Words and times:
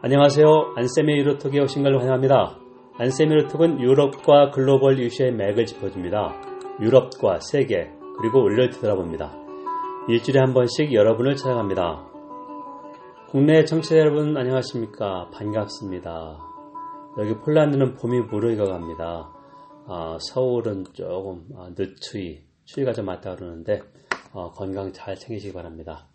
안녕하세요. 0.00 0.74
안쌤의 0.76 1.18
유로톡에 1.18 1.58
오신 1.60 1.82
걸 1.82 1.98
환영합니다. 1.98 2.56
안쌤의 2.98 3.36
유로톡은 3.36 3.80
유럽과 3.80 4.52
글로벌 4.52 5.00
이슈의 5.00 5.32
맥을 5.32 5.66
짚어줍니다. 5.66 6.40
유럽과 6.80 7.40
세계, 7.40 7.90
그리고 8.20 8.44
원리를 8.44 8.70
되돌아봅니다. 8.70 9.36
일주일에 10.08 10.38
한 10.38 10.54
번씩 10.54 10.92
여러분을 10.92 11.34
찾아갑니다. 11.34 12.06
국내 13.30 13.64
청취자 13.64 13.96
여러분 13.96 14.36
안녕하십니까? 14.36 15.30
반갑습니다. 15.30 16.38
여기 17.18 17.34
폴란드는 17.34 17.94
봄이 17.96 18.20
무르익어갑니다. 18.30 19.32
아, 19.88 20.18
서울은 20.20 20.84
조금 20.92 21.44
아, 21.56 21.70
늦추위, 21.76 22.44
추위가 22.66 22.92
좀 22.92 23.06
맞다 23.06 23.34
그러는데 23.34 23.80
어, 24.32 24.52
건강 24.52 24.92
잘 24.92 25.16
챙기시기 25.16 25.52
바랍니다. 25.52 26.06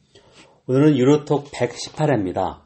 오늘은 0.68 0.96
유로톡 0.98 1.52
118회입니다. 1.52 2.63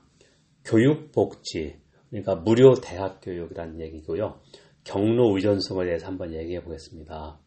교육복지, 0.67 1.79
그러니까 2.09 2.35
무료 2.35 2.75
대학 2.75 3.19
교육이라는 3.21 3.79
얘기고요. 3.81 4.39
경로 4.83 5.35
의존성에 5.35 5.85
대해서 5.85 6.07
한번 6.07 6.33
얘기해 6.33 6.63
보겠습니다. 6.63 7.39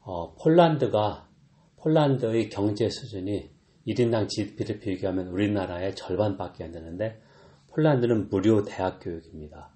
어, 0.00 0.34
폴란드가 0.34 1.28
폴란드의 1.76 2.50
경제 2.50 2.88
수준이 2.88 3.50
1인당 3.86 4.28
GDP를 4.28 4.78
비교하면 4.78 5.28
우리나라의 5.28 5.94
절반밖에 5.94 6.64
안 6.64 6.72
되는데 6.72 7.20
폴란드는 7.68 8.28
무료 8.28 8.62
대학 8.64 9.00
교육입니다. 9.00 9.74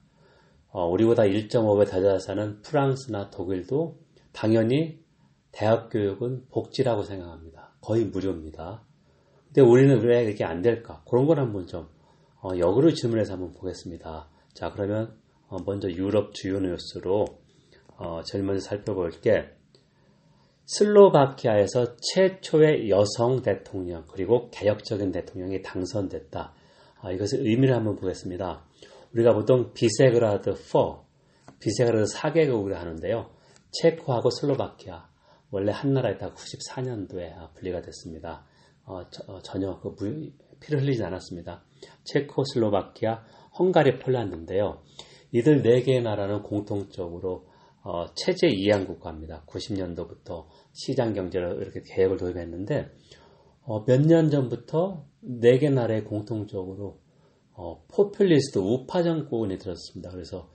어, 0.70 0.86
우리보다 0.88 1.24
1.5배 1.24 1.90
더잘 1.90 2.20
사는 2.20 2.62
프랑스나 2.62 3.30
독일도 3.30 3.98
당연히 4.32 5.00
대학 5.52 5.90
교육은 5.90 6.46
복지라고 6.50 7.02
생각합니다. 7.02 7.72
거의 7.80 8.04
무료입니다. 8.04 8.84
근데 9.46 9.62
우리는 9.62 10.00
왜 10.02 10.24
이렇게 10.24 10.44
안 10.44 10.62
될까? 10.62 11.02
그런 11.08 11.26
걸 11.26 11.40
한번 11.40 11.66
좀 11.66 11.88
어, 12.40 12.50
역으로 12.56 12.92
질문해서 12.92 13.34
한번 13.34 13.52
보겠습니다. 13.54 14.28
자, 14.54 14.72
그러면 14.72 15.16
어, 15.48 15.56
먼저 15.66 15.88
유럽 15.90 16.34
주요 16.34 16.60
뉴스로 16.60 17.24
어, 17.96 18.22
제일 18.24 18.44
먼저 18.44 18.60
살펴볼 18.60 19.10
게 19.20 19.50
슬로바키아에서 20.66 21.96
최초의 21.96 22.90
여성 22.90 23.42
대통령 23.42 24.04
그리고 24.12 24.50
개혁적인 24.50 25.12
대통령이 25.12 25.62
당선됐다. 25.62 26.52
아, 27.00 27.10
이것의 27.10 27.42
의미를 27.42 27.74
한번 27.74 27.96
보겠습니다. 27.96 28.64
우리가 29.14 29.32
보통 29.32 29.72
비세그라드 29.72 30.54
4, 30.54 30.78
비세그라드 31.58 32.12
4개국을 32.12 32.74
하는데요. 32.74 33.30
체코하고 33.70 34.30
슬로바키아 34.30 35.08
원래 35.50 35.72
한 35.72 35.94
나라였다가 35.94 36.34
94년도에 36.34 37.54
분리가 37.54 37.80
됐습니다. 37.80 38.44
어, 38.88 39.08
저, 39.10 39.22
어, 39.32 39.40
전혀 39.42 39.78
그 39.80 39.88
무, 40.00 40.30
피를 40.60 40.80
흘리지 40.82 41.04
않았습니다. 41.04 41.62
체코슬로바키아, 42.04 43.22
헝가리, 43.58 43.98
폴란드인데요. 43.98 44.82
이들 45.32 45.62
네 45.62 45.82
개의 45.82 46.02
나라는 46.02 46.42
공통적으로 46.42 47.46
어, 47.84 48.06
체제 48.14 48.48
이양 48.48 48.86
국가입니다. 48.86 49.44
90년도부터 49.46 50.46
시장 50.72 51.12
경제를 51.12 51.58
이렇게 51.62 51.82
계획을 51.84 52.16
도입했는데 52.16 52.88
어, 53.62 53.84
몇 53.84 54.00
년 54.00 54.30
전부터 54.30 55.04
네 55.20 55.58
개 55.58 55.68
나라의 55.68 56.04
공통적으로 56.04 57.00
어, 57.52 57.84
포퓰리스트 57.88 58.58
우파 58.58 59.02
정권이 59.02 59.58
들었습니다. 59.58 60.10
그래서 60.10 60.50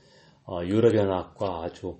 어, 0.45 0.64
유럽연합과 0.64 1.64
아주 1.64 2.00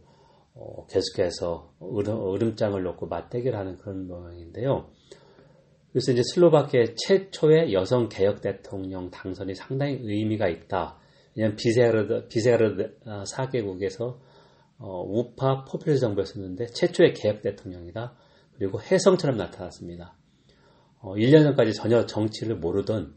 어, 0.56 0.86
계속해서 0.88 1.74
으름, 1.82 2.56
장을 2.56 2.82
놓고 2.82 3.08
맞대결하는 3.08 3.78
그런 3.78 4.08
모양인데요. 4.08 4.90
그래서 5.94 6.12
이제 6.12 6.24
슬로바키아 6.34 6.86
최초의 6.98 7.72
여성 7.72 8.10
개혁 8.10 8.42
대통령 8.42 9.12
당선이 9.12 9.54
상당히 9.54 10.00
의미가 10.02 10.48
있다. 10.50 10.98
왜냐하면 11.36 11.56
비세그라드 11.56 12.28
비세그라드 12.30 13.00
4개국에서 13.06 14.18
어, 14.80 15.04
우파 15.04 15.64
포퓰리스트 15.66 16.02
정부였었는데 16.02 16.66
최초의 16.66 17.14
개혁 17.14 17.44
대통령이다. 17.44 18.16
그리고 18.58 18.82
혜성처럼 18.82 19.38
나타났습니다. 19.38 20.16
어, 21.00 21.14
1년 21.14 21.44
전까지 21.44 21.74
전혀 21.74 22.08
정치를 22.08 22.56
모르던 22.56 23.16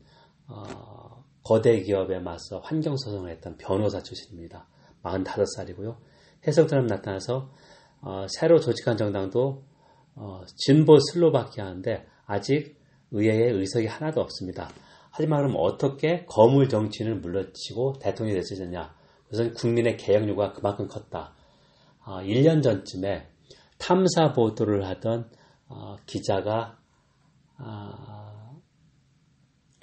어, 0.48 1.25
거대 1.44 1.81
기업에 1.81 2.19
맞서 2.19 2.60
환경 2.62 2.94
소송을 2.98 3.31
했던 3.31 3.56
변호사 3.56 4.03
출신입니다. 4.03 4.69
45살이고요. 5.03 5.97
혜성처럼 6.47 6.88
나타나서 6.88 7.50
어, 8.03 8.26
새로 8.28 8.60
조직한 8.60 8.98
정당도 8.98 9.64
어, 10.14 10.43
진보 10.56 10.98
슬로바키아인데 10.98 12.06
아직 12.26 12.76
의회에 13.10 13.50
의석이 13.50 13.87
하나도 13.87 14.20
없습니다. 14.20 14.69
하지만 15.10 15.41
그럼 15.41 15.56
어떻게 15.59 16.25
거물 16.26 16.69
정치인을 16.69 17.16
물러치고 17.20 17.94
대통령이 18.00 18.41
됐느냐? 18.41 18.94
그것은 19.25 19.54
국민의 19.54 19.97
개혁 19.97 20.28
요구가 20.28 20.53
그만큼 20.53 20.87
컸다. 20.88 21.32
어, 22.04 22.19
1년 22.20 22.62
전쯤에 22.62 23.28
탐사 23.78 24.32
보도를 24.32 24.87
하던 24.87 25.31
어, 25.69 25.97
기자가 26.06 26.78
어, 27.59 28.60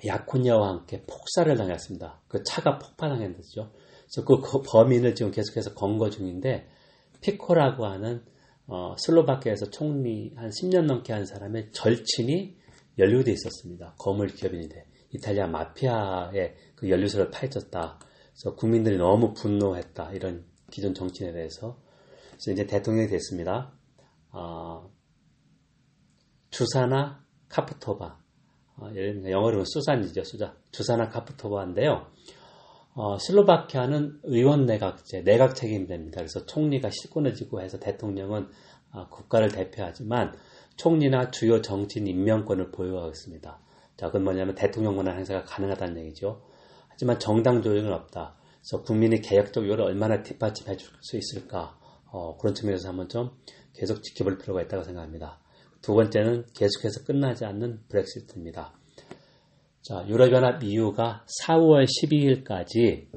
약혼녀와 0.06 0.70
함께 0.70 1.04
폭사를 1.06 1.56
당했습니다. 1.56 2.22
그 2.28 2.44
차가 2.44 2.78
폭파당했는데죠. 2.78 3.72
그래서 3.72 4.26
그 4.26 4.62
범인을 4.62 5.16
지금 5.16 5.32
계속해서 5.32 5.74
검거 5.74 6.10
중인데 6.10 6.68
피코라고 7.22 7.86
하는 7.86 8.24
어, 8.68 8.96
슬로바키아에서 8.98 9.70
총리 9.70 10.34
한 10.36 10.50
10년 10.50 10.86
넘게 10.86 11.14
한 11.14 11.26
사람의 11.26 11.72
절친이 11.72 12.56
연루돼 12.98 13.32
있었습니다. 13.32 13.96
거물 13.98 14.28
기업인인데 14.28 14.86
이탈리아 15.12 15.48
마피아의 15.48 16.56
그 16.76 16.90
연루소를 16.90 17.32
파헤쳤다. 17.32 18.00
그래서 18.00 18.56
국민들이 18.56 18.98
너무 18.98 19.34
분노했다. 19.34 20.14
이런 20.14 20.46
기존 20.72 20.94
정치인에 20.94 21.34
대해서. 21.34 21.80
그래서 22.30 22.52
이제 22.52 22.66
대통령이 22.66 23.08
됐습니다. 23.10 23.74
어, 24.32 24.92
주사나 26.50 27.24
카프토바. 27.50 28.20
어, 28.78 28.90
영어로는 28.96 29.66
수산이죠. 29.66 30.24
수자. 30.24 30.56
주사나 30.72 31.10
카프토바인데요. 31.10 32.12
어, 32.96 33.18
슬로바키아는 33.18 34.20
의원 34.24 34.66
내각제, 34.66 35.24
내각 35.24 35.56
책임제입니다. 35.56 36.18
그래서 36.18 36.46
총리가 36.46 36.90
실권을 36.92 37.34
쥐고 37.34 37.62
해서 37.62 37.80
대통령은 37.80 38.48
어, 38.92 39.10
국가를 39.10 39.50
대표하지만 39.50 40.36
총리나 40.78 41.32
주요 41.32 41.62
정치인 41.62 42.06
임명권을 42.08 42.72
보유하고 42.72 43.10
있습니다. 43.10 43.60
자, 43.98 44.06
그건 44.08 44.24
뭐냐면 44.24 44.56
대통령 44.56 44.96
권한 44.96 45.18
행사가 45.18 45.44
가능하다는 45.44 45.98
얘기죠. 46.04 46.42
하지만 46.88 47.20
정당 47.20 47.62
조직은 47.64 47.92
없다. 47.92 48.36
그래서 48.62 48.84
국민이 48.84 49.22
개혁적 49.22 49.68
요를 49.68 49.86
얼마나 49.86 50.22
뒷받침해 50.22 50.78
줄 50.78 50.94
수 51.02 51.18
있을까? 51.18 51.78
어, 52.12 52.38
그런 52.38 52.54
측면에서 52.54 52.90
한번 52.90 53.10
좀 53.10 53.32
계속 53.74 54.04
지켜볼 54.04 54.38
필요가 54.38 54.62
있다고 54.62 54.84
생각합니다. 54.84 55.40
두 55.82 55.96
번째는 55.96 56.46
계속해서 56.54 57.04
끝나지 57.06 57.44
않는 57.44 57.82
브렉시트입니다. 57.90 58.74
자, 59.84 60.06
유럽연합 60.08 60.64
EU가 60.64 61.26
4월 61.44 61.86
12일까지 61.86 63.10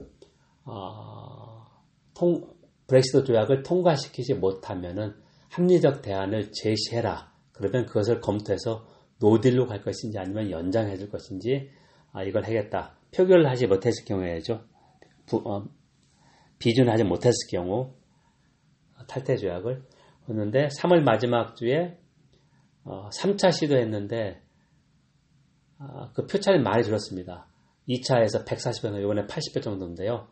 어, 0.65 1.65
통, 2.13 2.43
브렉시트 2.89 3.23
조약을 3.23 3.63
통과시키지 3.63 4.35
못하면은 4.35 5.15
합리적 5.49 6.03
대안을 6.03 6.51
제시해라. 6.51 7.33
그러면 7.53 7.87
그것을 7.87 8.21
검토해서 8.21 8.85
노딜로 9.21 9.67
갈 9.67 9.81
것인지 9.81 10.19
아니면 10.19 10.51
연장해 10.51 10.97
줄 10.97 11.09
것인지 11.09 11.71
아, 12.11 12.25
이걸 12.25 12.45
하겠다. 12.45 12.99
표결을 13.15 13.49
하지 13.49 13.69
못했을 13.69 14.05
경우에죠. 14.05 14.65
부, 15.27 15.43
어, 15.45 15.69
비준하지 16.59 17.05
못했을 17.05 17.49
경우 17.49 17.95
탈퇴 19.07 19.37
조약을 19.37 19.85
했는데 20.29 20.67
3월 20.81 21.03
마지막 21.05 21.55
주에 21.55 21.97
어, 22.83 23.09
3차 23.11 23.53
시도했는데 23.53 24.43
아, 24.43 24.46
그 26.15 26.27
표차는 26.27 26.63
많이 26.63 26.83
줄었습니다. 26.83 27.47
2차에서 27.89 28.45
140배, 28.45 29.01
이번에 29.03 29.27
80배 29.27 29.63
정도인데요. 29.63 30.29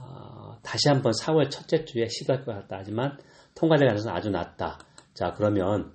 아, 0.00 0.58
다시 0.62 0.88
한번 0.88 1.12
4월 1.12 1.50
첫째 1.50 1.84
주에 1.84 2.08
시도할 2.08 2.44
것 2.44 2.52
같다. 2.52 2.78
하지만 2.78 3.18
통과될 3.54 3.86
가능성은 3.86 4.16
아주 4.16 4.30
낮다. 4.30 4.78
자, 5.12 5.32
그러면 5.36 5.94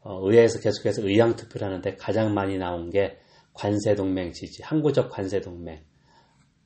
어, 0.00 0.20
의회에서 0.26 0.60
계속해서 0.60 1.02
의향 1.06 1.36
투표를 1.36 1.66
하는데 1.66 1.96
가장 1.96 2.34
많이 2.34 2.58
나온 2.58 2.90
게 2.90 3.18
관세 3.54 3.94
동맹 3.94 4.32
지지, 4.32 4.62
항구적 4.62 5.10
관세 5.10 5.40
동맹. 5.40 5.84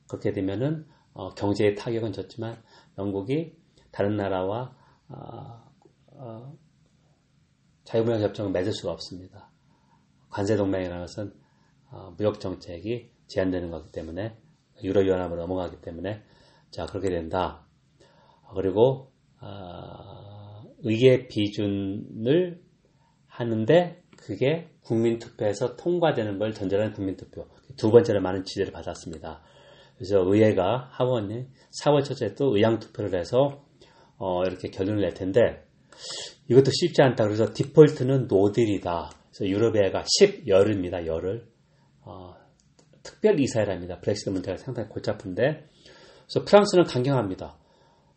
그렇게 0.07 0.31
되면은 0.31 0.85
어, 1.13 1.29
경제의 1.33 1.75
타격은 1.75 2.11
졌지만 2.11 2.61
영국이 2.97 3.55
다른 3.91 4.17
나라와 4.17 4.75
어, 5.07 5.63
어 6.07 6.57
자유무역 7.85 8.21
협정을 8.21 8.51
맺을 8.51 8.73
수가 8.73 8.91
없습니다. 8.91 9.49
관세 10.29 10.55
동맹이라는 10.55 11.01
것은 11.05 11.27
어, 11.27 11.42
무역 12.17 12.39
정책이 12.39 13.11
제한되는 13.27 13.71
거기 13.71 13.91
때문에 13.91 14.37
유럽연합으로 14.83 15.41
넘어가기 15.41 15.81
때문에 15.81 16.21
자 16.71 16.85
그렇게 16.85 17.09
된다. 17.09 17.65
그리고 18.55 19.11
어, 19.41 20.63
의회 20.83 21.27
비준을 21.27 22.61
하는데 23.27 24.03
그게 24.17 24.69
국민투표에서 24.81 25.75
통과되는 25.75 26.37
걸 26.39 26.53
전제로 26.53 26.83
한 26.83 26.93
국민투표 26.93 27.47
두 27.77 27.91
번째로 27.91 28.21
많은 28.21 28.43
지지를 28.43 28.71
받았습니다. 28.71 29.41
그래서 29.95 30.19
의회가 30.19 30.89
하원이 30.91 31.47
4월 31.81 32.03
첫째 32.03 32.35
또 32.35 32.55
의향 32.55 32.79
투표를 32.79 33.17
해서 33.19 33.65
어, 34.17 34.43
이렇게 34.45 34.69
결론을 34.69 35.01
낼 35.01 35.13
텐데 35.13 35.65
이것도 36.49 36.71
쉽지 36.71 37.01
않다. 37.01 37.25
그래서 37.25 37.53
디폴트는 37.53 38.27
노딜이다. 38.27 39.11
그래서 39.29 39.47
유럽의가 39.47 40.03
10열입니다. 40.03 41.05
열을. 41.05 41.52
어, 42.05 42.35
특별 43.01 43.39
이사회랍니다. 43.39 43.99
브렉시트 43.99 44.29
문제가 44.29 44.57
상당히 44.57 44.89
골치 44.89 45.09
아픈데. 45.09 45.69
그래서 46.23 46.45
프랑스는 46.45 46.85
강경합니다. 46.85 47.57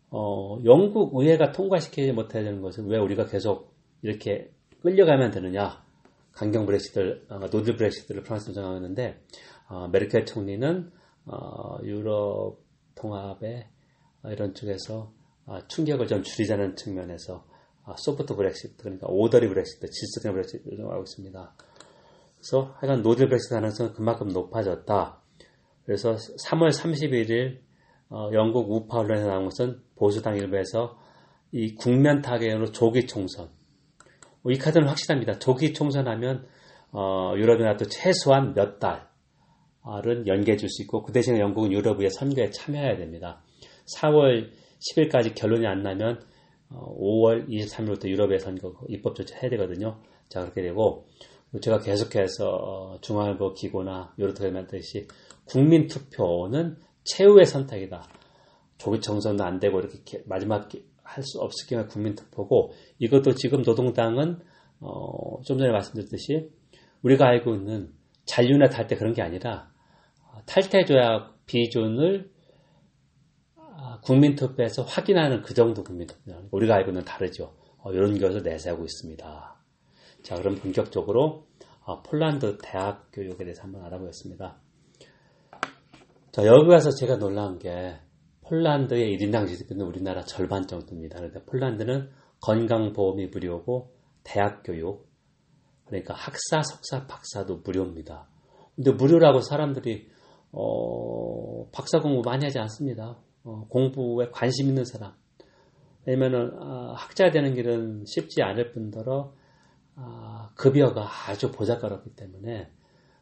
어, 0.09 0.59
영국 0.65 1.15
의회가 1.15 1.51
통과시키지 1.51 2.11
못해야 2.13 2.43
되는 2.43 2.61
것은 2.61 2.87
왜 2.87 2.97
우리가 2.97 3.25
계속 3.25 3.73
이렇게 4.01 4.51
끌려가면 4.81 5.31
되느냐. 5.31 5.85
강경 6.33 6.65
브렉시트를, 6.65 7.25
어, 7.29 7.39
노딜 7.39 7.75
브렉시트를 7.75 8.23
프랑스는 8.23 8.53
정하는데, 8.53 9.21
어, 9.69 9.87
메르켈 9.87 10.25
총리는, 10.25 10.91
어, 11.25 11.79
유럽 11.83 12.59
통합의 12.95 13.67
이런 14.25 14.53
쪽에서 14.53 15.11
어, 15.45 15.59
충격을 15.67 16.07
좀 16.07 16.23
줄이자는 16.23 16.75
측면에서 16.75 17.45
아, 17.85 17.95
soft 17.97 18.35
브렉시트, 18.35 18.83
그러니까 18.83 19.07
orderly 19.07 19.47
브렉시트, 19.47 19.89
질서적 19.89 20.33
브렉시트를 20.33 20.77
정하고 20.77 21.03
있습니다. 21.03 21.55
그래서 22.49 22.73
하여간 22.77 23.03
브렉시트 23.03 23.55
가능성은 23.55 23.91
그만큼 23.91 24.29
높아졌다. 24.29 25.21
그래서 25.83 26.15
3월 26.15 26.69
31일 26.69 27.59
어, 28.09 28.29
영국 28.31 28.71
우파 28.71 28.99
언론에서 28.99 29.27
나온 29.27 29.43
것은 29.43 29.81
보수당 29.97 30.37
일부에서 30.37 30.97
이 31.51 31.75
국면 31.75 32.21
타격으로 32.21 32.71
조기 32.71 33.05
총선. 33.05 33.49
뭐이 34.43 34.57
카드는 34.59 34.87
확실합니다. 34.87 35.39
조기 35.39 35.73
총선하면 35.73 36.47
어, 36.93 37.33
유럽연합도 37.35 37.87
최소한 37.89 38.53
몇 38.53 38.79
달은 38.79 40.27
연계해 40.27 40.55
줄 40.55 40.69
수 40.69 40.83
있고 40.83 41.03
그 41.03 41.11
대신에 41.11 41.41
영국은 41.41 41.73
유럽의 41.73 42.11
선거에 42.11 42.51
참여해야 42.51 42.95
됩니다. 42.95 43.43
4월 43.97 44.51
10일까지 44.79 45.35
결론이 45.35 45.67
안 45.67 45.83
나면 45.83 46.21
5월 46.71 47.43
어, 47.43 47.45
23일부터 47.45 48.07
유럽에 48.07 48.39
선거 48.39 48.73
입법 48.87 49.15
조치 49.15 49.33
해야 49.33 49.49
되거든요. 49.49 49.99
자 50.29 50.41
그렇게 50.41 50.61
되고 50.61 51.07
제가 51.61 51.79
계속해서 51.79 52.49
어, 52.49 53.01
중앙일보 53.01 53.53
기고나 53.53 54.13
요렇게 54.19 54.49
말했듯이 54.51 55.07
국민 55.45 55.87
투표는 55.87 56.77
최후의 57.05 57.45
선택이다. 57.45 58.07
조기 58.77 58.99
정선도 59.01 59.43
안 59.43 59.59
되고 59.59 59.79
이렇게 59.79 60.23
마지막 60.25 60.69
할 61.03 61.23
수 61.23 61.39
없을 61.39 61.67
경우 61.67 61.87
국민 61.87 62.15
투표고 62.15 62.73
이것도 62.99 63.33
지금 63.35 63.61
노동당은 63.61 64.39
어, 64.81 65.41
좀 65.43 65.57
전에 65.57 65.71
말씀드렸듯이 65.71 66.49
우리가 67.01 67.25
알고 67.27 67.55
있는 67.55 67.93
잔류나 68.25 68.67
탈퇴 68.69 68.97
그런 68.97 69.13
게 69.13 69.21
아니라 69.21 69.71
탈퇴 70.45 70.83
조약 70.85 71.45
비준을 71.45 72.29
국민투표에서 74.03 74.83
확인하는 74.83 75.41
그 75.41 75.53
정도 75.53 75.83
국민투표. 75.83 76.33
우리가 76.51 76.75
알고 76.75 76.91
있는 76.91 77.03
다르죠. 77.03 77.55
어, 77.79 77.91
이런 77.91 78.17
것을 78.19 78.43
내세우고 78.43 78.83
있습니다. 78.83 79.56
자, 80.27 80.35
그럼 80.35 80.55
본격적으로 80.55 81.45
어, 81.85 82.03
폴란드 82.03 82.57
대학 82.61 83.07
교육에 83.13 83.45
대해서 83.45 83.63
한번 83.63 83.85
알아보겠습니다. 83.85 84.57
자, 86.33 86.45
여기 86.45 86.67
와서 86.67 86.91
제가 86.91 87.17
놀란 87.17 87.59
게 87.59 87.95
폴란드의 88.41 89.15
1인당 89.15 89.47
GDP는 89.47 89.85
우리나라 89.85 90.25
절반 90.25 90.67
정도입니다. 90.67 91.19
그런데 91.19 91.45
폴란드는 91.45 92.09
건강보험이 92.41 93.27
무료고 93.27 93.93
대학 94.25 94.63
교육, 94.63 95.07
그러니까 95.85 96.13
학사, 96.13 96.61
석사, 96.61 97.07
박사도 97.07 97.61
무료입니다. 97.63 98.27
근데 98.75 98.91
무료라고 98.91 99.39
사람들이 99.39 100.09
어, 100.51 101.69
박사 101.71 102.01
공부 102.01 102.21
많이 102.29 102.43
하지 102.43 102.59
않습니다. 102.59 103.17
어, 103.45 103.65
공부에 103.69 104.27
관심 104.33 104.67
있는 104.67 104.83
사람. 104.83 105.13
왜냐면은 106.05 106.51
어, 106.61 106.95
학자 106.97 107.31
되는 107.31 107.53
길은 107.53 108.03
쉽지 108.05 108.43
않을 108.43 108.73
뿐더러 108.73 109.13
어, 109.21 109.37
급여가 110.55 111.07
아주 111.27 111.51
보잘것없기 111.51 112.15
때문에 112.15 112.71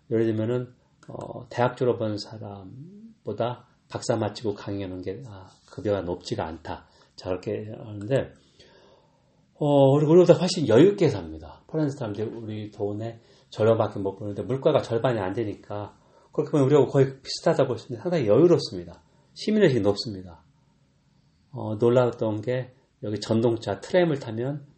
예를 0.09 0.25
들면은 0.25 0.73
어, 1.07 1.47
대학 1.49 1.77
졸업한 1.77 2.17
사람보다 2.17 3.67
박사 3.89 4.15
마치고 4.15 4.55
강의하는 4.55 5.01
게 5.01 5.21
아, 5.27 5.49
급여가 5.69 6.01
높지가 6.01 6.45
않다. 6.45 6.87
자 7.15 7.29
그렇게 7.29 7.71
하는데 7.71 8.33
어, 9.57 9.91
우리보다 9.93 10.33
훨씬 10.33 10.67
여유 10.67 10.89
있게 10.91 11.09
삽니다. 11.09 11.61
폴란드 11.67 11.95
사람들이 11.95 12.27
우리 12.27 12.71
돈에 12.71 13.19
절반밖에 13.49 13.99
못 13.99 14.17
버는데 14.17 14.43
물가가 14.43 14.81
절반이 14.81 15.19
안 15.19 15.33
되니까 15.33 15.97
그렇게 16.31 16.51
보면 16.51 16.65
우리하고 16.65 16.87
거의 16.87 17.21
비슷하다 17.21 17.67
볼수 17.67 17.87
있는데 17.87 18.01
상당히 18.01 18.27
여유롭습니다. 18.27 19.01
시민의식이 19.33 19.81
높습니다. 19.81 20.43
어, 21.51 21.75
놀라웠던 21.75 22.41
게 22.41 22.73
여기 23.03 23.19
전동차 23.19 23.79
트램을 23.79 24.19
타면 24.19 24.65
어, 24.65 24.74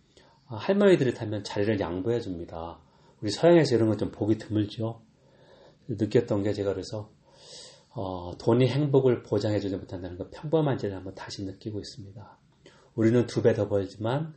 할머니들이 0.55 1.13
타면 1.13 1.43
자리를 1.43 1.79
양보해 1.79 2.19
줍니다. 2.21 2.79
우리 3.21 3.31
서양에서 3.31 3.75
이런 3.75 3.89
건 3.89 3.97
좀 3.97 4.11
보기 4.11 4.37
드물죠. 4.37 5.01
느꼈던 5.87 6.43
게 6.43 6.53
제가 6.53 6.73
그래서 6.73 7.09
어, 7.93 8.33
돈이 8.37 8.67
행복을 8.67 9.23
보장해 9.23 9.59
주지 9.59 9.75
못한다는 9.75 10.17
거 10.17 10.29
평범한지를 10.29 10.95
한번 10.95 11.15
다시 11.15 11.43
느끼고 11.45 11.79
있습니다. 11.79 12.37
우리는 12.95 13.25
두 13.27 13.41
배 13.41 13.53
더 13.53 13.67
벌지만 13.67 14.35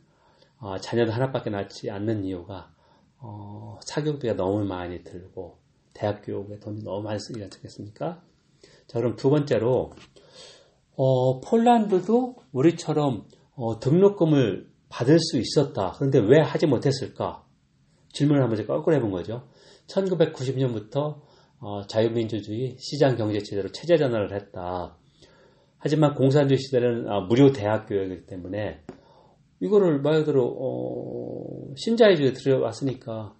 어, 0.59 0.77
자녀도 0.79 1.11
하나밖에 1.11 1.49
낳지 1.49 1.89
않는 1.91 2.23
이유가 2.25 2.73
어, 3.17 3.79
사교육비가 3.83 4.35
너무 4.35 4.65
많이 4.65 5.03
들고 5.03 5.59
대학 5.93 6.21
교육에 6.25 6.59
돈이 6.59 6.83
너무 6.83 7.03
많이 7.03 7.19
쓰지 7.19 7.41
않겠습니까? 7.43 8.21
자, 8.87 8.99
그럼 8.99 9.15
두 9.15 9.29
번째로, 9.29 9.93
어, 10.95 11.39
폴란드도 11.41 12.35
우리처럼 12.51 13.27
어, 13.55 13.79
등록금을 13.79 14.70
받을 14.91 15.17
수 15.19 15.37
있었다. 15.39 15.93
그런데 15.97 16.19
왜 16.19 16.41
하지 16.41 16.67
못했을까? 16.67 17.45
질문을 18.09 18.43
한번 18.43 18.65
거꾸로 18.67 18.95
해본 18.95 19.09
거죠. 19.09 19.47
1990년부터 19.87 21.21
어, 21.59 21.87
자유민주주의 21.87 22.75
시장 22.77 23.15
경제 23.15 23.39
체제로 23.39 23.69
체제 23.69 23.97
전환을 23.97 24.33
했다. 24.33 24.97
하지만 25.77 26.13
공산주의 26.13 26.57
시대는 26.59 27.09
아, 27.09 27.21
무료 27.21 27.51
대학 27.51 27.87
교육이기 27.87 28.25
때문에 28.25 28.83
이거를 29.61 30.01
말 30.01 30.19
그대로 30.19 30.45
어, 30.59 31.73
신자유주의에 31.75 32.33
들어왔으니까 32.33 33.35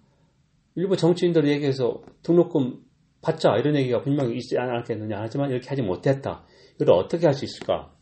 일부 0.74 0.96
정치인들 0.96 1.46
얘기해서 1.48 2.02
등록금 2.22 2.80
받자 3.20 3.56
이런 3.58 3.76
얘기가 3.76 4.00
분명히 4.00 4.36
있지 4.36 4.56
않았겠느냐 4.58 5.18
하지만 5.20 5.50
이렇게 5.50 5.68
하지 5.68 5.82
못했다. 5.82 6.44
이걸 6.80 6.94
어떻게 6.94 7.26
할 7.26 7.34
수 7.34 7.44
있을까? 7.44 7.92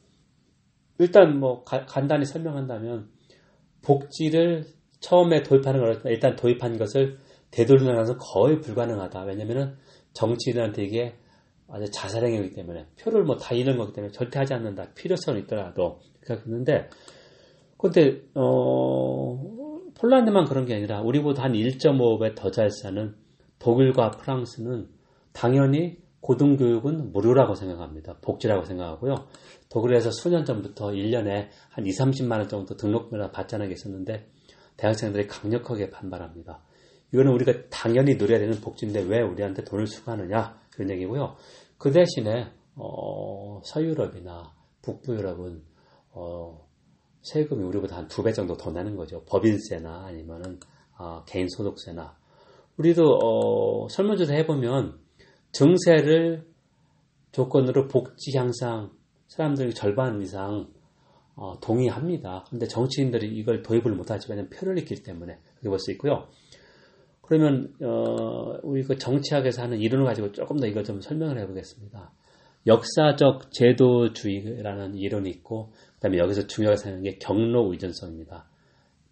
일단 0.98 1.40
뭐 1.40 1.64
가, 1.64 1.84
간단히 1.86 2.24
설명한다면 2.24 3.10
복지를 3.82 4.64
처음에 5.00 5.42
도입하는 5.42 5.80
걸 5.80 6.02
일단 6.06 6.36
도입한 6.36 6.78
것을 6.78 7.18
되돌려나가서 7.50 8.18
거의 8.18 8.60
불가능하다. 8.60 9.24
왜냐면은 9.24 9.74
정치인한테 10.12 10.84
이게 10.84 11.14
아주 11.68 11.90
자살행위이기 11.92 12.54
때문에 12.54 12.86
표를 13.00 13.24
뭐 13.24 13.36
다 13.36 13.54
잃는 13.54 13.78
거기 13.78 13.92
때문에 13.92 14.12
절대 14.12 14.38
하지 14.38 14.54
않는다. 14.54 14.92
필요성은 14.94 15.40
있더라도 15.42 16.00
그렇게 16.20 16.42
했는데 16.44 16.88
근데 17.78 18.20
어 18.34 19.38
폴란드만 19.94 20.44
그런 20.46 20.66
게 20.66 20.74
아니라 20.74 21.00
우리보다 21.00 21.44
한 21.44 21.52
1.5배 21.52 22.34
더 22.34 22.50
잘 22.50 22.70
사는 22.70 23.14
독일과 23.58 24.12
프랑스는 24.12 24.88
당연히 25.32 25.98
고등교육은 26.20 27.12
무료라고 27.12 27.54
생각합니다. 27.54 28.18
복지라고 28.20 28.64
생각하고요. 28.64 29.14
독일에서 29.70 30.10
수년 30.10 30.44
전부터 30.44 30.88
1년에 30.90 31.48
한 31.70 31.86
2, 31.86 31.90
30만 31.90 32.32
원 32.38 32.48
정도 32.48 32.76
등록료나 32.76 33.30
받자는 33.30 33.68
게 33.68 33.72
있었는데 33.74 34.26
대학생들이 34.76 35.26
강력하게 35.26 35.90
반발합니다. 35.90 36.62
이거는 37.12 37.32
우리가 37.32 37.52
당연히 37.70 38.14
누려야 38.16 38.38
되는 38.38 38.60
복지인데 38.60 39.02
왜 39.02 39.20
우리한테 39.22 39.64
돈을 39.64 39.86
수거하느냐 39.86 40.58
그런 40.72 40.90
얘기고요. 40.90 41.36
그 41.78 41.90
대신에 41.90 42.52
어, 42.76 43.60
서유럽이나 43.64 44.52
북부 44.82 45.14
유럽은 45.16 45.62
어, 46.12 46.66
세금이 47.22 47.62
우리보다 47.64 47.96
한 47.96 48.08
두 48.08 48.22
배 48.22 48.32
정도 48.32 48.56
더 48.56 48.70
내는 48.70 48.96
거죠. 48.96 49.24
법인세나 49.26 50.06
아니면은 50.06 50.58
어, 50.98 51.24
개인 51.26 51.48
소득세나 51.48 52.16
우리도 52.76 53.04
어, 53.22 53.88
설문조사 53.88 54.34
해보면 54.34 54.98
증세를 55.52 56.44
조건으로 57.32 57.88
복지 57.88 58.36
향상 58.36 58.90
사람들이 59.28 59.74
절반 59.74 60.20
이상 60.22 60.68
어, 61.36 61.58
동의합니다. 61.60 62.44
그런데 62.46 62.66
정치인들이 62.66 63.28
이걸 63.36 63.62
도입을 63.62 63.92
못하지 63.92 64.26
왜냐하면 64.28 64.50
표를 64.50 64.78
잃기 64.78 65.02
때문에 65.02 65.38
그렇게 65.54 65.68
볼 65.68 65.78
수 65.78 65.90
있고요. 65.92 66.28
그러면 67.22 67.72
어, 67.82 68.58
우리 68.62 68.82
그 68.82 68.98
정치학에서 68.98 69.62
하는 69.62 69.78
이론을 69.78 70.04
가지고 70.04 70.32
조금 70.32 70.58
더 70.58 70.66
이걸 70.66 70.82
좀 70.84 71.00
설명을 71.00 71.38
해보겠습니다. 71.38 72.12
역사적 72.66 73.52
제도주의라는 73.52 74.96
이론이 74.96 75.30
있고 75.30 75.72
그다음에 75.94 76.18
여기서 76.18 76.46
중요하게 76.46 76.76
생각하는 76.76 77.02
게 77.04 77.18
경로 77.18 77.70
의존성입니다. 77.72 78.50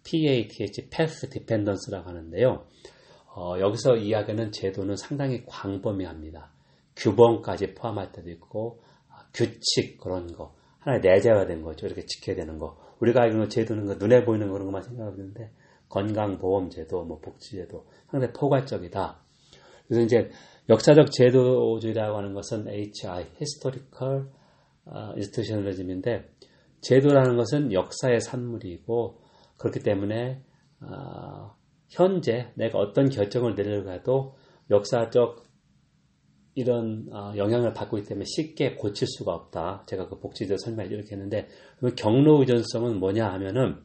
PATH, 0.03 0.89
Path 0.89 1.29
Dependence라고 1.29 2.09
하는데요. 2.09 2.67
어, 3.39 3.57
여기서 3.57 3.95
이야기하는 3.95 4.51
제도는 4.51 4.97
상당히 4.97 5.45
광범위합니다. 5.45 6.51
규범까지 6.97 7.73
포함할 7.73 8.11
때도 8.11 8.29
있고 8.31 8.81
아, 9.07 9.23
규칙 9.33 9.97
그런 10.01 10.27
거 10.27 10.53
하나의 10.79 10.99
내재화된 11.01 11.61
거죠. 11.61 11.85
이렇게 11.85 12.05
지켜야 12.05 12.35
되는 12.35 12.59
거. 12.59 12.77
우리가 12.99 13.21
알고 13.23 13.47
제도는 13.47 13.85
거 13.85 13.95
눈에 13.95 14.25
보이는 14.25 14.51
그런 14.51 14.65
것만 14.65 14.81
생각하는데 14.81 15.51
건강보험제도, 15.87 17.05
뭐 17.05 17.19
복지제도 17.19 17.85
상당히 18.11 18.33
포괄적이다. 18.33 19.21
그래서 19.87 20.03
이제 20.03 20.29
역사적 20.67 21.09
제도주의라고 21.11 22.17
하는 22.17 22.33
것은 22.33 22.67
HI, 22.67 23.25
Historical 23.41 24.27
Institutionalism인데 25.15 26.29
제도라는 26.81 27.37
것은 27.37 27.71
역사의 27.71 28.19
산물이고 28.19 29.21
그렇기 29.57 29.79
때문에 29.79 30.41
어, 30.81 31.55
현재 31.89 32.51
내가 32.55 32.79
어떤 32.79 33.09
결정을 33.09 33.55
내려가도 33.55 34.35
역사적 34.69 35.49
이런 36.55 37.07
어, 37.11 37.33
영향을 37.35 37.73
받고 37.73 37.97
있기 37.97 38.09
때문에 38.09 38.25
쉽게 38.25 38.75
고칠 38.75 39.07
수가 39.07 39.33
없다. 39.33 39.83
제가 39.87 40.09
그 40.09 40.19
복지도 40.19 40.57
설명을 40.57 40.91
이렇게 40.91 41.15
했는데 41.15 41.47
경로 41.95 42.39
의존성은 42.39 42.99
뭐냐 42.99 43.31
하면은 43.33 43.81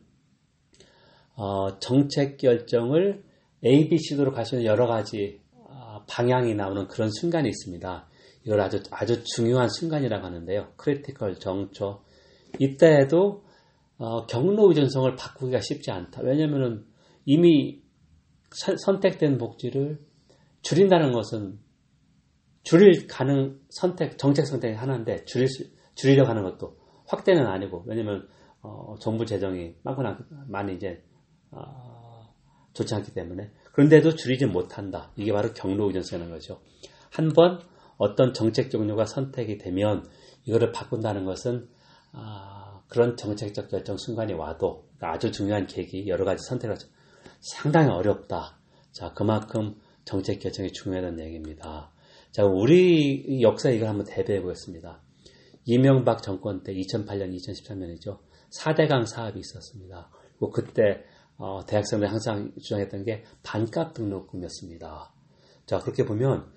어, 1.36 1.78
정책 1.78 2.36
결정을 2.36 3.24
A, 3.64 3.88
B, 3.88 3.98
C도로 3.98 4.32
갈 4.32 4.44
수 4.44 4.56
있는 4.56 4.66
여러 4.66 4.86
가지 4.86 5.40
어, 5.52 6.04
방향이 6.08 6.54
나오는 6.54 6.86
그런 6.88 7.10
순간이 7.10 7.48
있습니다. 7.48 8.08
이걸 8.44 8.60
아주 8.60 8.82
아주 8.90 9.24
중요한 9.24 9.68
순간이라고 9.68 10.24
하는데요. 10.24 10.72
critical 10.76 11.36
juncture 11.36 12.02
이때에도 12.58 13.44
어, 13.96 14.26
경로 14.26 14.68
의존성을 14.68 15.14
바꾸기가 15.16 15.60
쉽지 15.60 15.90
않다. 15.90 16.22
왜냐하면 16.22 16.86
이미 17.24 17.80
서, 17.80 17.83
선택된 18.54 19.38
복지를 19.38 19.98
줄인다는 20.62 21.12
것은 21.12 21.58
줄일 22.62 23.06
가능 23.06 23.60
선택 23.68 24.16
정책 24.16 24.46
선택이 24.46 24.74
하나인데 24.74 25.24
줄일 25.26 25.48
수, 25.48 25.64
줄이려고 25.94 26.30
하는 26.30 26.42
것도 26.42 26.78
확대는 27.06 27.46
아니고 27.46 27.84
왜냐면 27.86 28.26
어, 28.62 28.94
정부 29.00 29.26
재정이 29.26 29.74
많거나 29.82 30.18
많이 30.46 30.74
이제 30.74 31.02
어, 31.50 32.32
좋지 32.72 32.94
않기 32.94 33.12
때문에 33.12 33.50
그런데도 33.72 34.14
줄이지 34.14 34.46
못한다. 34.46 35.12
이게 35.16 35.32
바로 35.32 35.52
경로 35.52 35.86
의존성이라는 35.86 36.32
거죠. 36.32 36.60
한 37.10 37.28
번 37.30 37.60
어떤 37.96 38.32
정책 38.32 38.70
종류가 38.70 39.04
선택이 39.04 39.58
되면 39.58 40.04
이거를 40.44 40.72
바꾼다는 40.72 41.24
것은 41.24 41.68
아, 42.12 42.82
그런 42.88 43.16
정책적 43.16 43.68
결정 43.68 43.96
순간이 43.96 44.32
와도 44.32 44.88
아주 45.00 45.30
중요한 45.30 45.66
계기 45.66 46.08
여러 46.08 46.24
가지 46.24 46.44
선택을 46.48 46.76
상당히 47.44 47.90
어렵다. 47.90 48.58
자 48.92 49.12
그만큼 49.12 49.76
정책 50.04 50.40
결정이 50.40 50.72
중요하다는 50.72 51.24
얘기입니다. 51.24 51.90
자, 52.34 52.44
우리 52.44 53.42
역사에 53.42 53.76
이걸 53.76 53.88
한번 53.88 54.06
대비해 54.06 54.40
보겠습니다. 54.42 55.00
이명박 55.66 56.20
정권 56.20 56.64
때 56.64 56.74
2008년, 56.74 57.32
2013년이죠. 57.32 58.18
4대강 58.58 59.06
사업이 59.06 59.38
있었습니다. 59.38 60.10
그리고 60.32 60.50
그때 60.50 61.04
어, 61.36 61.64
대학생들이 61.64 62.08
항상 62.08 62.52
주장했던 62.60 63.04
게 63.04 63.22
반값 63.44 63.94
등록금이었습니다. 63.94 65.14
자, 65.66 65.78
그렇게 65.78 66.04
보면 66.04 66.52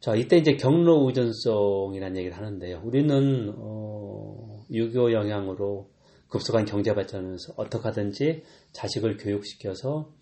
자, 0.00 0.14
이때 0.14 0.36
이제 0.36 0.52
경로 0.56 1.06
의존성이라는 1.06 2.18
얘기를 2.18 2.36
하는데요. 2.36 2.82
우리는 2.84 3.54
어, 3.56 4.64
유교 4.70 5.12
영향으로 5.12 5.90
급속한 6.30 6.64
경제 6.64 6.94
발전하면서 6.94 7.54
어떻게 7.56 7.84
하든지 7.84 8.44
자식을 8.72 9.18
교육시켜서 9.18 10.12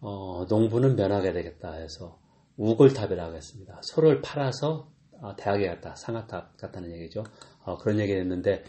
어, 0.00 0.46
농부는 0.48 0.96
면하게 0.96 1.32
되겠다 1.32 1.72
해서 1.72 2.18
우골탑이라고 2.56 3.34
했습니다. 3.34 3.80
소를 3.82 4.22
팔아서 4.22 4.90
어, 5.20 5.36
대학에 5.36 5.66
갔다 5.66 5.94
상하탑 5.94 6.56
같다는 6.56 6.92
얘기죠. 6.92 7.24
어, 7.64 7.76
그런 7.78 7.98
얘기를 8.00 8.20
했는데 8.20 8.64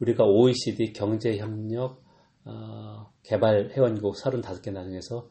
우리가 0.00 0.24
OECD 0.24 0.92
경제협력 0.92 2.04
어, 2.44 3.12
개발 3.22 3.70
회원국 3.70 4.16
35개 4.16 4.72
나중에서 4.72 5.28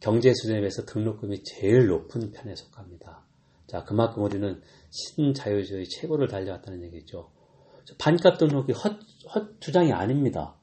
경제 0.00 0.32
수준에 0.32 0.60
비해서 0.60 0.84
등록금이 0.84 1.42
제일 1.42 1.88
높은 1.88 2.30
편에 2.30 2.54
속합니다. 2.54 3.26
자, 3.66 3.84
그만큼 3.84 4.22
우리는 4.22 4.62
신자유주의 4.90 5.86
최고를 5.88 6.28
달려왔다는 6.28 6.82
얘기죠. 6.84 7.30
반값 7.98 8.38
등록이 8.38 8.72
헛, 8.72 8.98
헛 9.34 9.60
주장이 9.60 9.92
아닙니다. 9.92 10.54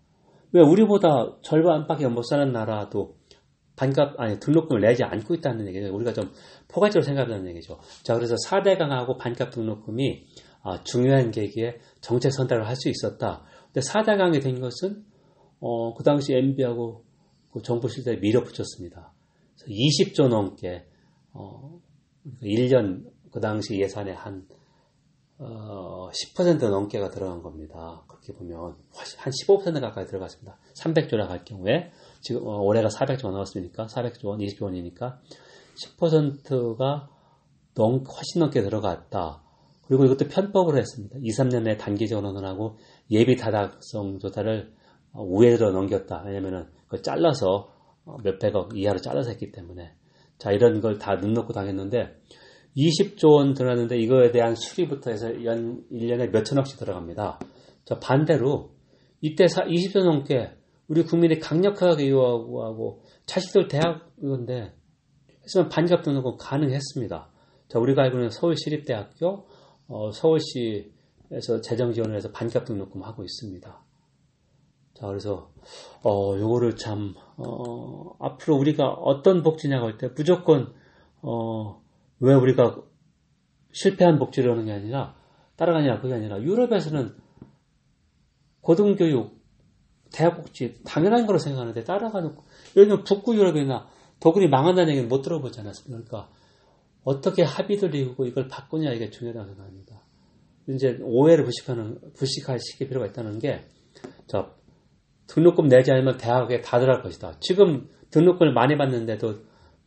왜 0.52 0.62
우리보다 0.62 1.38
절반밖에 1.42 2.08
못 2.08 2.24
사는 2.24 2.52
나라도 2.52 3.18
반값 3.76 4.20
아니 4.20 4.40
등록금을 4.40 4.82
내지 4.82 5.04
않고 5.04 5.34
있다는 5.36 5.68
얘기죠. 5.68 5.94
우리가 5.94 6.14
좀 6.14 6.32
포괄적으로 6.68 7.06
생각하는 7.06 7.48
얘기죠. 7.50 7.80
자 8.04 8.16
그래서 8.16 8.36
4대강하고 8.36 9.18
반값 9.18 9.52
등록금이 9.52 10.26
아, 10.64 10.84
중요한 10.84 11.32
계기에 11.32 11.78
정책 12.02 12.32
선택을 12.32 12.68
할 12.68 12.76
수 12.76 12.90
있었다. 12.90 13.44
근데 13.72 13.82
4대강이 13.82 14.42
된 14.42 14.60
것은 14.60 15.04
어, 15.60 15.94
그 15.94 16.04
당시 16.04 16.34
MB하고 16.34 17.04
그 17.52 17.62
정부 17.62 17.88
시대에 17.88 18.18
밀어붙였습니다. 18.18 19.14
20조 19.68 20.28
넘게 20.28 20.86
어, 21.34 21.80
1년 22.42 22.70
그러니까 22.70 23.10
그 23.32 23.40
당시 23.42 23.80
예산에 23.80 24.12
한 24.14 24.48
어, 25.38 26.10
10% 26.12 26.70
넘게가 26.70 27.10
들어간 27.10 27.42
겁니다. 27.42 28.04
그렇게 28.08 28.34
보면 28.34 28.76
한 29.18 29.34
15% 29.48 29.82
가까이 29.82 30.06
들어갔습니다. 30.06 30.58
300조라 30.76 31.28
갈 31.28 31.44
경우에 31.44 31.92
지금 32.22 32.48
어, 32.48 32.62
올해가 32.62 32.88
400조 32.88 33.32
나왔으니까 33.32 33.88
400조 33.88 34.26
원, 34.26 34.40
20조 34.40 34.64
원이니까 34.64 35.20
10%가 36.00 37.10
넘, 37.74 38.04
훨씬 38.04 38.40
넘게 38.40 38.62
들어갔다. 38.62 39.44
그리고 39.88 40.06
이것도 40.06 40.30
편법으로 40.30 40.78
했습니다. 40.78 41.18
2, 41.22 41.30
3년 41.30 41.64
내에 41.64 41.78
단기적으로 41.78 42.32
논하고 42.32 42.78
예비 43.12 43.36
타당성 43.36 44.20
조사를 44.20 44.74
어, 45.12 45.22
우회로 45.22 45.72
넘겼다. 45.72 46.24
왜냐면은 46.26 46.68
그 46.88 47.02
잘라서 47.02 47.74
어, 48.06 48.18
몇백억 48.24 48.78
이하로 48.78 49.00
잘라서 49.00 49.32
했기 49.32 49.52
때문에 49.52 49.94
자 50.38 50.52
이런 50.52 50.80
걸다눈 50.80 51.34
놓고 51.34 51.54
당했는데 51.54 52.16
20조 52.76 53.34
원 53.34 53.54
들어갔는데 53.54 53.98
이거에 53.98 54.32
대한 54.32 54.56
수리부터 54.56 55.12
해서 55.12 55.44
연 55.46 55.84
1년에 55.92 56.32
몇 56.32 56.44
천억씩 56.44 56.78
들어갑니다. 56.78 57.40
자, 57.86 58.00
반대로 58.00 58.72
이때 59.22 59.46
20조 59.46 60.04
넘게 60.04 60.52
우리 60.88 61.04
국민이 61.04 61.40
강력하게 61.40 62.10
요구하고 62.10 63.02
자식들 63.26 63.68
대학 63.68 64.12
이건데 64.22 64.74
했으면 65.44 65.70
반값 65.70 66.04
듣는 66.04 66.22
건 66.22 66.38
가능했습니다. 66.38 67.30
자, 67.68 67.80
우리가 67.80 68.04
알고 68.04 68.18
있는 68.18 68.30
서울시립대학교 68.30 69.48
어, 69.88 70.12
서울시에서 70.12 71.62
재정 71.64 71.94
지원을 71.94 72.16
해서 72.16 72.32
반값 72.32 72.66
등록금 72.66 73.04
하고 73.04 73.24
있습니다. 73.24 73.84
자, 74.94 75.08
그래서 75.08 75.52
어, 76.04 76.38
요거를 76.38 76.76
참 76.76 77.16
어, 77.38 78.16
앞으로 78.20 78.58
우리가 78.58 78.88
어떤 78.90 79.44
복지냐고 79.44 79.88
할때 79.88 80.10
무조건 80.16 80.74
어, 81.22 81.82
왜 82.20 82.34
우리가 82.34 82.82
실패한 83.72 84.20
복지를 84.20 84.52
하는 84.52 84.66
게 84.66 84.72
아니라 84.72 85.16
따라가냐 85.56 86.00
그게 86.02 86.14
아니라 86.14 86.42
유럽에서는 86.42 87.16
고등교육 88.62 89.36
대학 90.12 90.38
복지 90.38 90.82
당연한 90.86 91.26
거로 91.26 91.38
생각하는데 91.38 91.84
따라가는 91.84 92.36
여기는 92.78 93.04
북구 93.04 93.36
유럽이나 93.36 93.88
독일이 94.20 94.48
망한다는 94.48 94.92
얘기는 94.92 95.10
못 95.10 95.22
들어보지 95.22 95.60
않았습니까? 95.60 96.06
그러니까 96.08 96.30
어떻게 97.04 97.44
합의를 97.44 97.94
이루고 97.94 98.26
이걸 98.26 98.48
바꾸냐 98.48 98.92
이게 98.92 99.10
중요하다고 99.10 99.48
생각합니다. 99.48 100.02
이제 100.70 100.98
오해를 101.02 101.46
부식하는 101.46 102.00
부식하시킬 102.14 102.88
필요가 102.88 103.06
있다는 103.08 103.40
게 103.40 103.66
자, 104.28 104.52
등록금 105.28 105.68
내지 105.68 105.92
않으면 105.92 106.18
대학에 106.18 106.62
다 106.62 106.80
들어갈 106.80 107.04
것이다. 107.04 107.38
지금 107.40 107.90
등록금을 108.12 108.54
많이 108.54 108.78
받는데도 108.78 109.36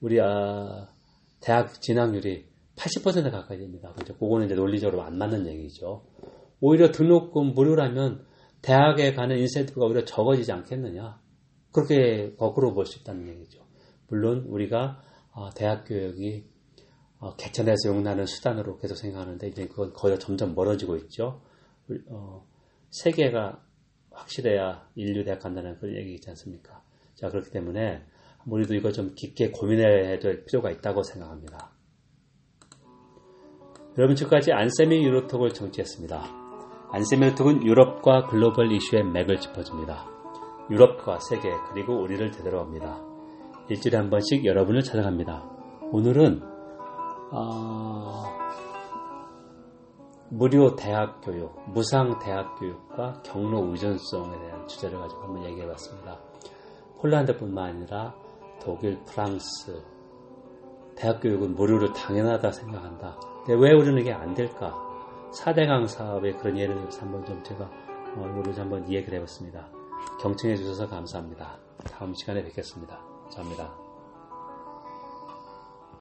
우리 0.00 0.20
아, 0.20 0.88
대학 1.40 1.80
진학률이 1.80 2.46
80% 2.76 3.30
가까이 3.30 3.58
됩니다. 3.58 3.92
그죠? 3.96 4.16
그거는 4.16 4.46
이제 4.46 4.54
논리적으로 4.54 5.02
안 5.02 5.18
맞는 5.18 5.46
얘기죠. 5.46 6.04
오히려 6.60 6.90
등록금 6.90 7.54
무료라면 7.54 8.24
대학에 8.62 9.14
가는 9.14 9.36
인센티브가 9.38 9.86
오히려 9.86 10.04
적어지지 10.04 10.52
않겠느냐. 10.52 11.20
그렇게 11.72 12.34
거꾸로 12.36 12.74
볼 12.74 12.86
수 12.86 12.98
있다는 13.00 13.28
얘기죠. 13.28 13.60
물론 14.08 14.44
우리가 14.48 15.02
어, 15.32 15.50
대학 15.50 15.84
교육이 15.84 16.44
어, 17.20 17.34
개천에서 17.36 17.88
용나는 17.88 18.26
수단으로 18.26 18.78
계속 18.78 18.96
생각하는데 18.96 19.46
이제 19.48 19.66
그건 19.66 19.92
거의 19.92 20.18
점점 20.18 20.54
멀어지고 20.54 20.96
있죠. 20.96 21.42
어, 22.08 22.46
세계가 22.90 23.62
확실해야 24.10 24.88
인류 24.94 25.24
대학 25.24 25.40
간다는 25.40 25.76
그런 25.78 25.96
얘기 25.96 26.14
있지 26.14 26.28
않습니까? 26.30 26.82
자 27.14 27.28
그렇기 27.28 27.50
때문에 27.50 28.02
우리도 28.50 28.74
이거 28.74 28.90
좀 28.90 29.14
깊게 29.14 29.50
고민해야 29.50 30.18
될 30.18 30.44
필요가 30.44 30.70
있다고 30.70 31.02
생각합니다. 31.02 31.70
여러분 33.98 34.14
지금까지 34.16 34.52
안세미 34.52 35.04
유로톡을 35.04 35.50
정치했습니다. 35.50 36.22
안세미 36.90 37.26
유로톡은 37.26 37.66
유럽과 37.66 38.26
글로벌 38.26 38.72
이슈의 38.72 39.04
맥을 39.04 39.38
짚어줍니다. 39.38 40.06
유럽과 40.70 41.18
세계 41.20 41.50
그리고 41.72 42.00
우리를 42.00 42.30
되돌아 42.30 42.62
옵니다. 42.62 43.00
일주일에 43.68 43.98
한 43.98 44.08
번씩 44.08 44.44
여러분을 44.44 44.82
찾아갑니다. 44.82 45.42
오늘은 45.92 46.40
어... 47.32 48.24
무료 50.30 50.76
대학 50.76 51.22
교육, 51.22 51.58
무상 51.70 52.18
대학 52.18 52.58
교육과 52.58 53.22
경로 53.24 53.70
의존성에 53.70 54.38
대한 54.38 54.66
주제를 54.68 54.98
가지고 54.98 55.22
한번 55.22 55.44
얘기해 55.44 55.66
봤습니다. 55.66 56.20
폴란드뿐만 57.00 57.64
아니라 57.64 58.14
독일, 58.60 58.98
프랑스, 59.04 59.82
대학 60.96 61.20
교육은 61.20 61.54
무료로 61.54 61.92
당연하다 61.92 62.50
생각한다. 62.50 63.18
근데 63.44 63.54
왜 63.60 63.72
우리는 63.72 64.00
이게 64.00 64.12
안 64.12 64.34
될까? 64.34 64.74
4대강 65.32 65.86
사업의 65.86 66.38
그런 66.38 66.58
예를 66.58 66.74
들어서 66.74 67.02
한번 67.02 67.24
좀 67.24 67.42
제가 67.44 67.70
얼굴을 68.16 68.52
어, 68.52 68.60
한번 68.60 68.88
이야기를 68.88 69.18
해봤습니다. 69.18 69.68
경청해 70.20 70.56
주셔서 70.56 70.88
감사합니다. 70.88 71.58
다음 71.90 72.14
시간에 72.14 72.42
뵙겠습니다. 72.42 72.98
감사합니다. 73.24 73.87